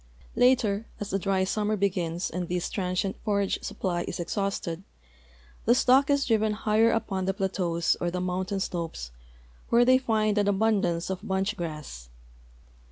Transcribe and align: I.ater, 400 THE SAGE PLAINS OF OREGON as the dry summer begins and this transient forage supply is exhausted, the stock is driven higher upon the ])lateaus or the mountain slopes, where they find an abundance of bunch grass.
I.ater, 0.35 0.57
400 0.57 0.57
THE 0.57 0.57
SAGE 0.57 0.65
PLAINS 0.65 0.79
OF 0.79 0.97
OREGON 0.97 0.99
as 0.99 1.09
the 1.11 1.19
dry 1.19 1.43
summer 1.43 1.77
begins 1.77 2.29
and 2.31 2.49
this 2.49 2.69
transient 2.71 3.15
forage 3.23 3.59
supply 3.63 4.05
is 4.07 4.19
exhausted, 4.19 4.83
the 5.65 5.75
stock 5.75 6.09
is 6.09 6.25
driven 6.25 6.53
higher 6.53 6.89
upon 6.89 7.25
the 7.25 7.35
])lateaus 7.37 7.95
or 8.01 8.09
the 8.09 8.19
mountain 8.19 8.59
slopes, 8.59 9.11
where 9.69 9.85
they 9.85 9.99
find 9.99 10.39
an 10.39 10.47
abundance 10.47 11.11
of 11.11 11.19
bunch 11.21 11.55
grass. 11.55 12.09